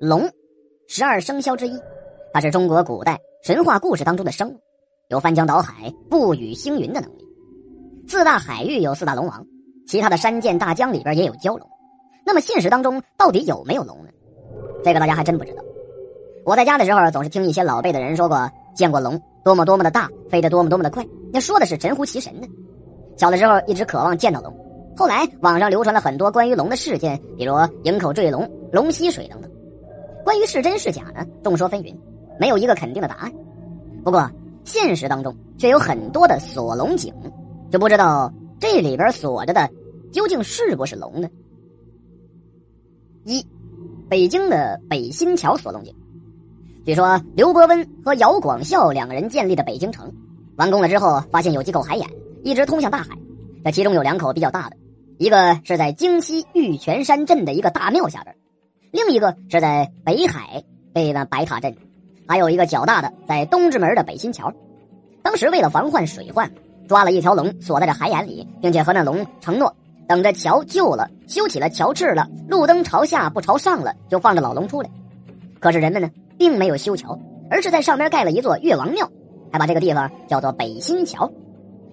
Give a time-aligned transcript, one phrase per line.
[0.00, 0.30] 龙，
[0.88, 1.78] 十二生肖之一，
[2.32, 4.58] 它是中国古代神话故事当中的生物，
[5.08, 7.26] 有翻江倒海、不语星云的能力。
[8.08, 9.46] 四大海域有四大龙王，
[9.86, 11.68] 其他的山涧大江里边也有蛟龙。
[12.24, 14.08] 那么现实当中到底有没有龙呢？
[14.82, 15.62] 这个大家还真不知道。
[16.46, 22.48] 我在家的时候总是听一些老辈的人说过，见过龙，多么多么的大，飞得多么多么的快，那说的是神乎其神的。
[23.18, 24.50] 小的时候一直渴望见到龙，
[24.96, 29.50] 后来网上流传了很多关于龙的事件，比如营口坠龙、龙吸水等等。
[30.24, 31.26] 关于是真是假呢？
[31.42, 31.94] 众说纷纭，
[32.38, 33.32] 没有一个肯定的答案。
[34.04, 34.30] 不过
[34.64, 37.12] 现实当中却有很多的锁龙井，
[37.70, 39.68] 就不知道这里边锁着的
[40.12, 41.28] 究竟是不是龙呢？
[43.24, 43.46] 一，
[44.08, 45.94] 北京的北新桥锁龙井，
[46.84, 50.12] 据说刘伯温和姚广孝两个人建立的北京城，
[50.56, 52.08] 完工了之后，发现有几口海眼
[52.42, 53.16] 一直通向大海，
[53.64, 54.76] 这其中有两口比较大的，
[55.18, 58.34] 一个是在京西玉泉山镇的一个大庙下边。
[58.92, 60.62] 另一个是在北海
[60.92, 61.76] 北的白塔镇，
[62.26, 64.52] 还有一个较大的在东直门的北新桥。
[65.22, 66.50] 当时为了防患水患，
[66.88, 69.72] 抓了一条龙锁在这海眼里，并且和那龙承诺，
[70.08, 74.90] 等着桥旧了、修起了桥翅了，路灯朝下不朝上了，就放着老龙出来。
[75.60, 77.16] 可是人们呢，并没有修桥，
[77.48, 79.08] 而是在上面盖了一座岳王庙，
[79.52, 81.30] 还把这个地方叫做北新桥。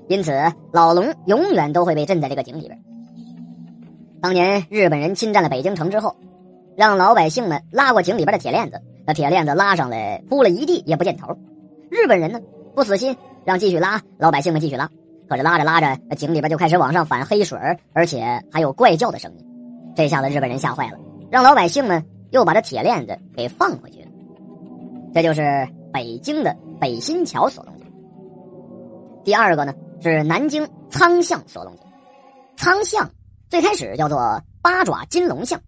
[0.08, 0.32] 因此，
[0.72, 2.80] 老龙永远都会被镇在这个井里边。
[4.20, 6.16] 当年日本人侵占了北京城之后。
[6.78, 11.36] 让老百姓们拉过井里边的铁链子，那铁链子拉上来铺了一地也不见头。
[11.90, 12.40] 日本人呢
[12.76, 14.88] 不死心，让继续拉，老百姓们继续拉。
[15.28, 17.58] 可是拉着拉着，井里边就开始往上反黑水，
[17.94, 19.44] 而且还有怪叫的声音。
[19.96, 21.00] 这下子日本人吓坏了，
[21.32, 24.08] 让老百姓们又把这铁链子给放回去了。
[25.16, 27.88] 这就是北京的北新桥锁龙井。
[29.24, 31.82] 第二个呢是南京苍象锁龙井。
[32.56, 33.10] 苍象
[33.50, 35.60] 最开始叫做八爪金龙巷。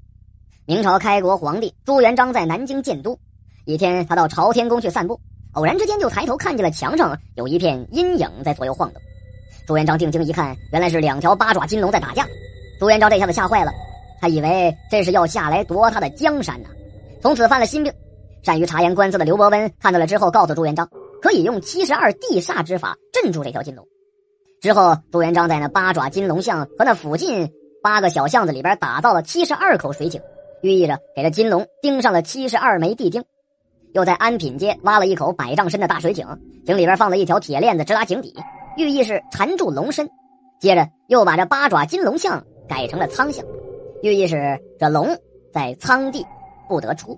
[0.70, 3.18] 明朝开国皇帝朱元璋在南京建都，
[3.66, 5.20] 一天他到朝天宫去散步，
[5.54, 9.02] 偶然之间就抬头看见了墙上有一片阴影在左右晃动。
[9.66, 12.24] 朱元璋定睛一看，原来是两条八爪金龙在打架。
[12.80, 13.72] 朱元璋这下子吓坏了，
[14.22, 16.70] 他以为这是要下来夺他的江山呢，
[17.20, 17.92] 从此犯了心病。
[18.44, 20.88] 善于察言观色的刘伯温看到了之后，告诉朱元璋
[21.20, 23.84] 可以用七十二地煞之法镇住这条金龙。
[24.62, 30.22] 之后，朱元璋在那八爪金龙像和那附近八个小巷子里边打造了七十二口水井。
[30.62, 33.24] 寓意着给这金龙钉上了七十二枚地钉，
[33.94, 36.26] 又在安品街挖了一口百丈深的大水井，
[36.66, 38.36] 井里边放了一条铁链子直达井底，
[38.78, 40.10] 寓意是缠住龙身。
[40.60, 43.46] 接着又把这八爪金龙像改成了苍象，
[44.04, 45.08] 寓意是这龙
[45.54, 46.26] 在苍地
[46.68, 47.18] 不得出。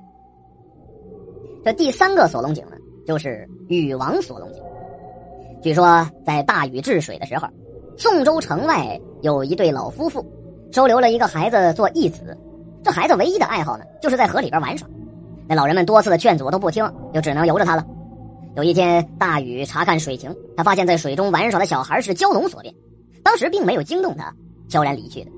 [1.64, 2.74] 这第三个锁龙井呢，
[3.08, 4.62] 就是禹王锁龙井。
[5.62, 7.48] 据说在大禹治水的时候，
[7.98, 10.26] 宋州城外有一对老夫妇，
[10.72, 12.38] 收留了一个孩子做义子。
[12.84, 14.88] 这孩子唯一的爱好呢，就是在河里边玩耍。
[15.48, 17.86] 那老人们多次的劝阻都不听，就只能由着他了。
[18.56, 22.74] 有一天，大禹查看水情，他发现在水中玩耍的小孩是蛟龙所变，
[23.24, 24.34] 当时并没有惊动他，
[24.68, 25.32] 悄然离去的。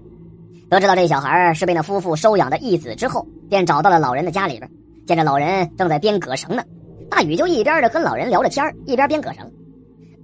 [0.69, 4.69] 得知到这小孩是被那夫妇收养的义子之后，便找到了老人的家里边，
[5.05, 6.63] 见着老人正在编葛绳呢，
[7.09, 9.51] 大禹就一边的跟老人聊着天一边编葛绳。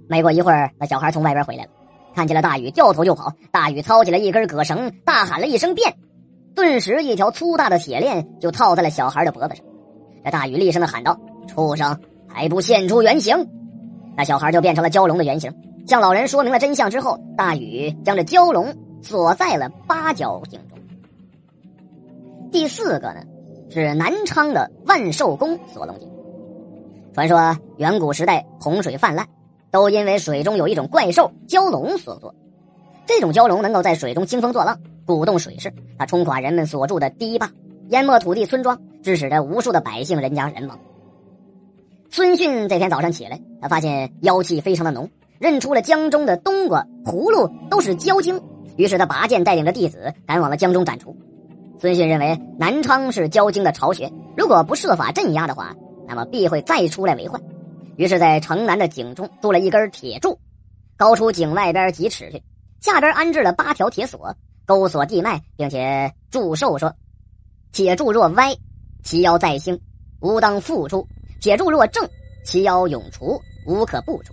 [0.08, 1.70] 没过一会儿，那小孩从外边回来了，
[2.14, 3.32] 看见了大禹，掉头就跑。
[3.52, 5.94] 大禹操起了一根葛绳，大喊了一声“变”。
[6.54, 9.64] 顿时，一条粗大的铁链就套在了小孩的脖子上。
[10.24, 11.18] 这大禹厉声的喊道
[11.48, 13.48] ：“畜生，还不现出原形！”
[14.16, 15.54] 那小孩就变成了蛟龙的原形。
[15.86, 20.78] 向老人说明了真相之后，大禹将这蛟龙锁在了八角井中。
[22.50, 23.22] 第四个呢，
[23.70, 26.08] 是南昌的万寿宫锁龙井。
[27.14, 29.26] 传说远古时代洪水泛滥，
[29.70, 32.34] 都因为水中有一种怪兽蛟龙所作。
[33.06, 34.78] 这种蛟龙能够在水中兴风作浪。
[35.06, 37.50] 鼓动水势，它冲垮人们所住的堤坝，
[37.88, 40.78] 淹没土地村庄，致使着无数的百姓人家人亡。
[42.10, 48.40] 孙逊这天早上起来，他发现妖气非常的浓，认出了江中的冬瓜、葫芦都是蛟精，
[48.76, 51.16] 于是他拔剑带领着弟子赶往了江中斩除。
[51.78, 55.74] 孙逊认为南昌是蛟精的巢穴，如果不设法镇压的话，
[56.06, 57.40] 那么必会再出来为患。
[57.96, 60.38] 于是，在城南的井中筑了一根铁柱，
[60.96, 62.42] 高出井外边几尺去，
[62.80, 64.34] 下边安置了八条铁索。
[64.70, 66.94] 勾锁地脉，并且祝寿说
[67.74, 68.54] ：“铁柱若歪，
[69.02, 69.80] 其妖再兴，
[70.20, 71.04] 吾当复出；
[71.40, 72.08] 铁柱若正，
[72.44, 73.36] 其妖永除，
[73.66, 74.32] 无可不除。”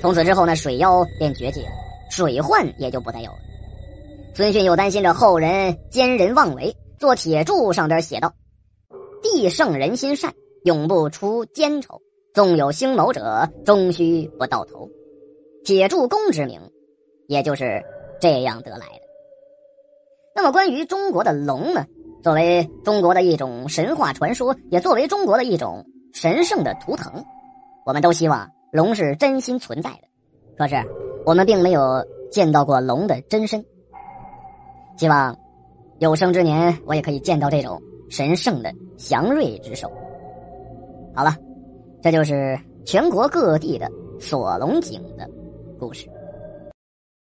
[0.00, 1.68] 从此之后呢，水妖便绝迹了，
[2.10, 3.38] 水患也就不再有了。
[4.34, 8.32] 孙逊又担心着后人奸人妄为，做铁柱上边写道
[9.22, 10.32] ：“地圣人心善，
[10.64, 12.00] 永不出奸丑；
[12.32, 14.88] 纵有兴谋者，终须不到头。”
[15.62, 16.58] 铁柱公之名，
[17.26, 17.84] 也就是
[18.18, 19.01] 这样得来的。
[20.34, 21.86] 那么关于中国的龙呢，
[22.22, 27.24] 作为中国的一种神话传说，也作为中国的一种神圣的图腾，
[27.84, 30.08] 我们都希望龙是真心存在的。
[30.56, 30.76] 可是，
[31.26, 33.64] 我们并没有见到过龙的真身。
[34.96, 35.36] 希望
[35.98, 39.90] 有生之年，我也可以见到这种神圣的祥瑞之兽。
[41.14, 41.36] 好了，
[42.00, 45.28] 这就是全国各地的锁龙井的
[45.78, 46.08] 故事。